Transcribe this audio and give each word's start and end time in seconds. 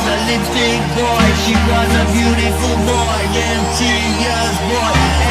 was 0.00 0.08
a 0.08 0.16
lipstick 0.32 0.80
boy, 0.96 1.26
she 1.44 1.54
was 1.68 1.90
a 1.92 2.04
beautiful 2.12 2.76
boy, 2.86 3.20
empty 3.36 3.92
years 4.22 4.58
boy. 4.68 5.29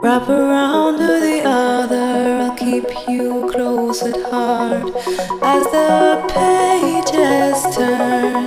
Wrap 0.00 0.28
around 0.28 0.98
to 0.98 1.06
the 1.06 1.42
other, 1.44 2.38
I'll 2.42 2.56
keep 2.56 2.84
you 3.08 3.50
close 3.50 4.00
at 4.02 4.14
heart 4.30 4.94
as 5.42 5.64
the 5.72 6.22
pages 6.28 7.76
turn. 7.76 8.46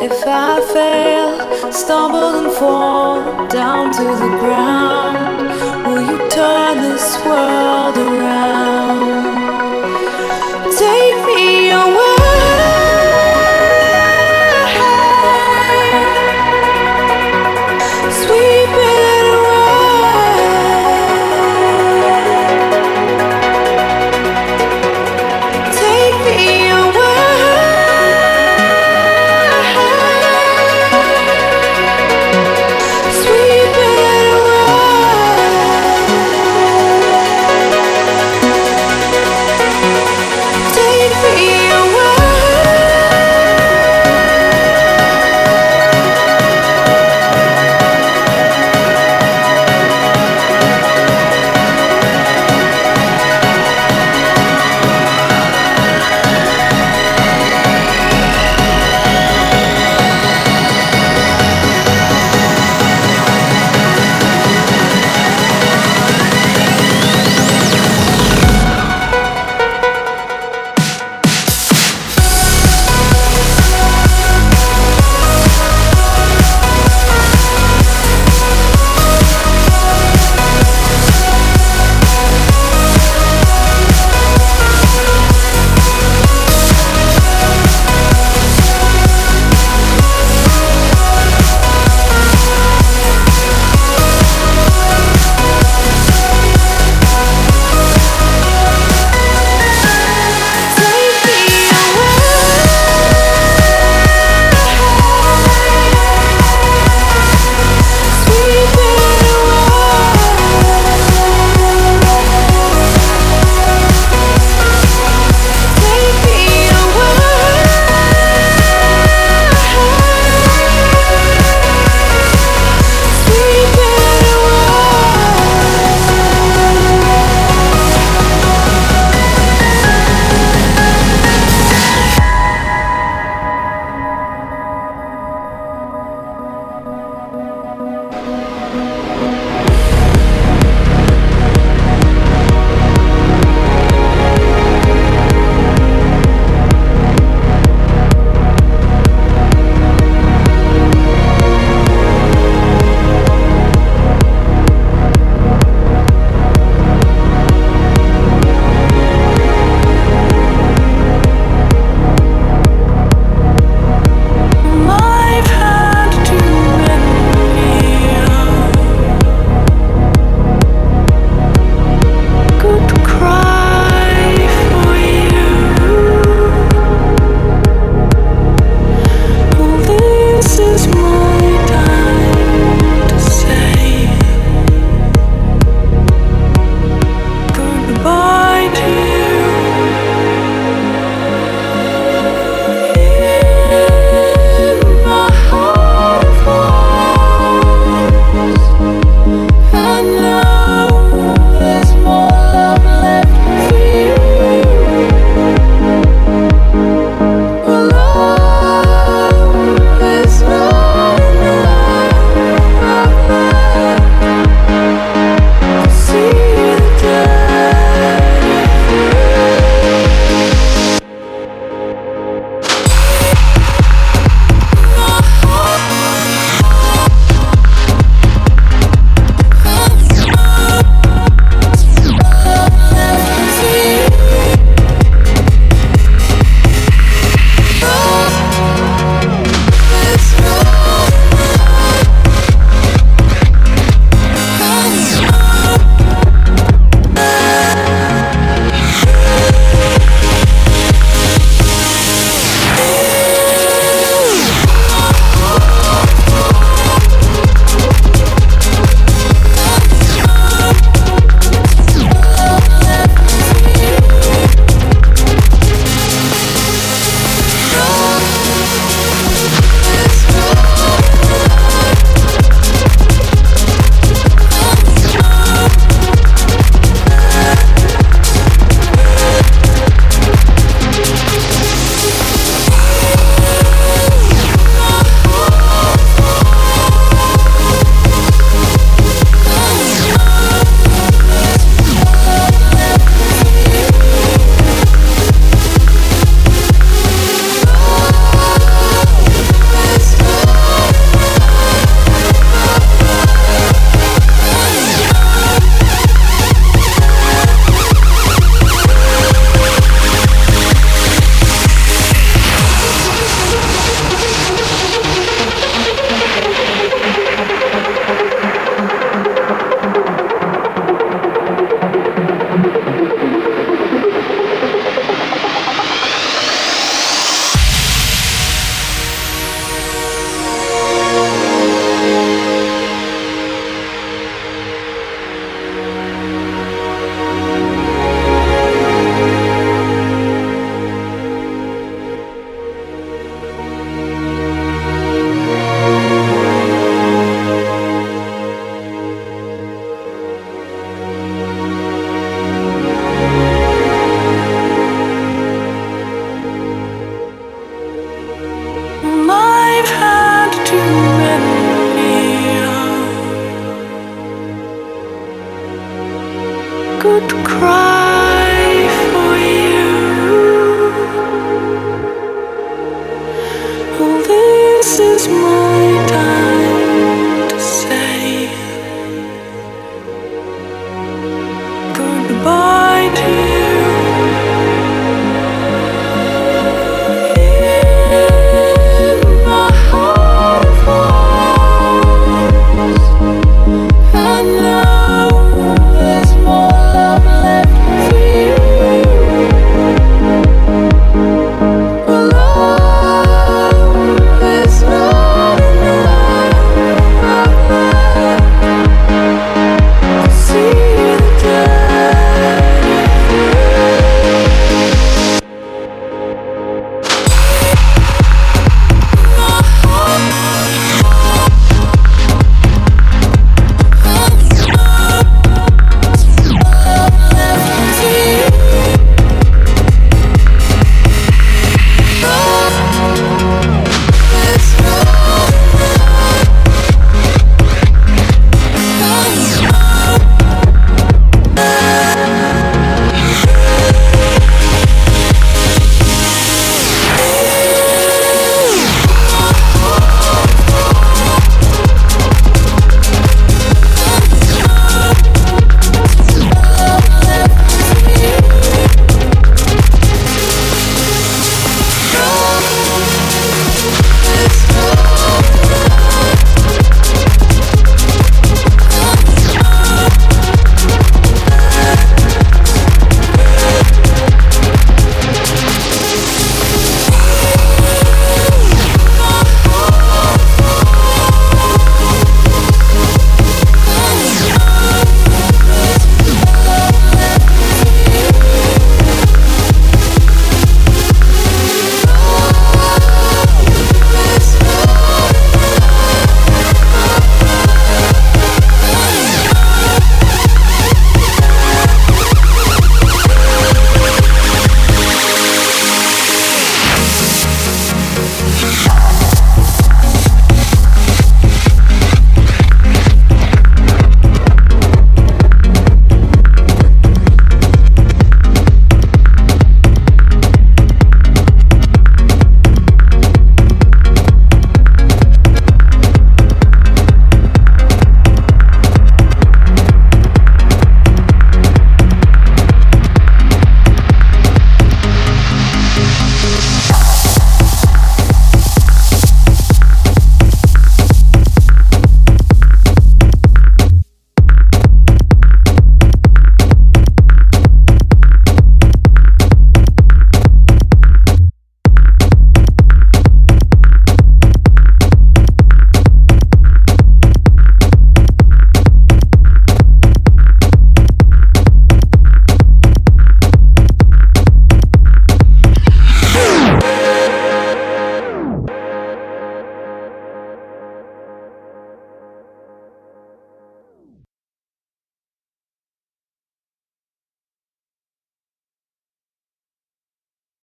If 0.00 0.24
I 0.26 0.60
fail, 0.72 1.70
stumble 1.70 2.46
and 2.46 2.52
fall 2.54 3.46
down 3.48 3.92
to 3.92 4.02
the 4.02 4.30
ground, 4.40 5.86
will 5.86 6.00
you 6.10 6.30
turn 6.30 6.78
this 6.78 7.22
world 7.26 7.98
around? 7.98 8.69